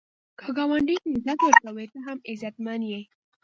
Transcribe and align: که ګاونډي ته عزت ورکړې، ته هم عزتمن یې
که 0.39 0.47
ګاونډي 0.57 0.95
ته 1.03 1.09
عزت 1.15 1.55
ورکړې، 1.63 1.85
ته 1.93 1.99
هم 2.05 2.17
عزتمن 2.29 2.81
یې 2.91 3.01